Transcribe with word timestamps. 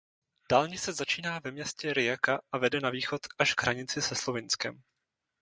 Dálnice 0.51 0.93
začíná 0.93 1.39
ve 1.39 1.51
městě 1.51 1.93
Rijeka 1.93 2.41
a 2.51 2.57
vede 2.57 2.79
na 2.79 2.89
východ 2.89 3.21
až 3.39 3.53
k 3.53 3.61
hranici 3.63 4.01
se 4.01 4.15
Slovinskem. 4.15 4.83